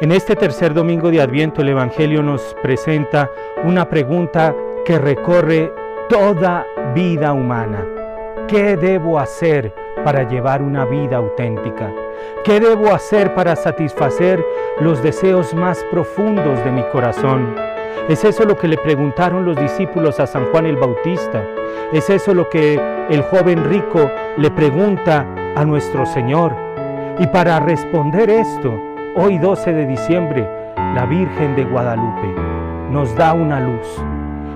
[0.00, 3.30] En este tercer domingo de Adviento el Evangelio nos presenta
[3.62, 4.52] una pregunta
[4.84, 5.72] que recorre
[6.08, 6.66] toda
[6.96, 7.86] vida humana.
[8.48, 9.72] ¿Qué debo hacer
[10.04, 11.92] para llevar una vida auténtica?
[12.42, 14.44] ¿Qué debo hacer para satisfacer
[14.80, 17.54] los deseos más profundos de mi corazón?
[18.08, 21.40] ¿Es eso lo que le preguntaron los discípulos a San Juan el Bautista?
[21.92, 22.80] ¿Es eso lo que
[23.10, 25.24] el joven rico le pregunta
[25.54, 26.52] a nuestro Señor?
[27.20, 32.34] Y para responder esto, hoy 12 de diciembre, la Virgen de Guadalupe
[32.90, 33.86] nos da una luz.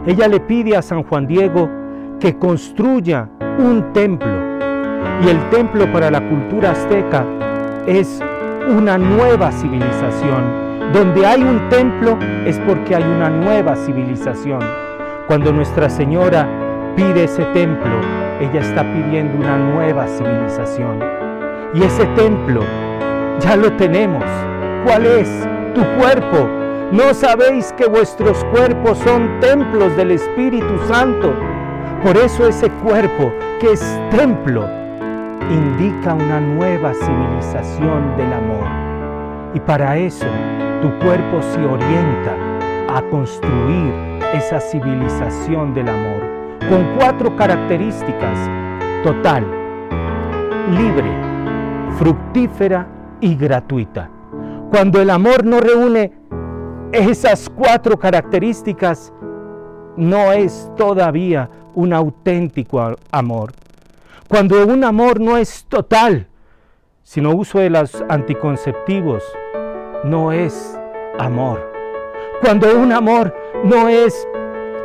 [0.07, 1.69] Ella le pide a San Juan Diego
[2.19, 4.49] que construya un templo.
[5.25, 7.25] Y el templo para la cultura azteca
[7.87, 8.21] es
[8.69, 10.69] una nueva civilización.
[10.93, 14.61] Donde hay un templo es porque hay una nueva civilización.
[15.27, 16.49] Cuando Nuestra Señora
[16.97, 17.93] pide ese templo,
[18.41, 21.01] ella está pidiendo una nueva civilización.
[21.75, 22.63] Y ese templo
[23.41, 24.25] ya lo tenemos.
[24.85, 25.29] ¿Cuál es?
[25.75, 26.49] Tu cuerpo.
[26.93, 31.35] ¿No sabéis que vuestros cuerpos son templos del Espíritu Santo?
[32.03, 34.67] Por eso ese cuerpo que es templo
[35.51, 38.67] indica una nueva civilización del amor.
[39.55, 40.27] Y para eso
[40.81, 42.35] tu cuerpo se orienta
[42.89, 43.93] a construir
[44.35, 46.21] esa civilización del amor
[46.69, 48.39] con cuatro características.
[49.03, 49.45] Total,
[50.71, 51.11] libre,
[51.99, 52.87] fructífera
[53.21, 54.11] y gratuita.
[54.71, 56.13] Cuando el amor no reúne
[56.93, 59.13] esas cuatro características,
[59.97, 63.53] no es todavía un auténtico amor.
[64.29, 66.29] Cuando un amor no es total,
[67.03, 69.25] sino uso de los anticonceptivos,
[70.05, 70.79] no es
[71.19, 71.73] amor.
[72.43, 74.29] Cuando un amor no es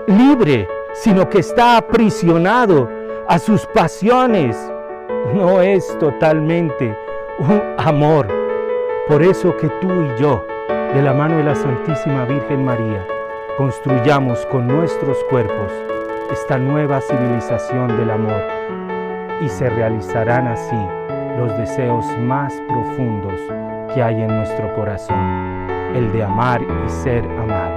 [0.08, 2.90] libre, sino que está aprisionado
[3.28, 4.58] a sus pasiones,
[5.34, 6.98] no es totalmente
[7.40, 8.28] un amor.
[9.08, 10.46] Por eso que tú y yo,
[10.94, 13.06] de la mano de la Santísima Virgen María,
[13.58, 15.72] construyamos con nuestros cuerpos
[16.32, 18.42] esta nueva civilización del amor
[19.42, 20.78] y se realizarán así
[21.38, 23.40] los deseos más profundos
[23.94, 27.73] que hay en nuestro corazón, el de amar y ser amado.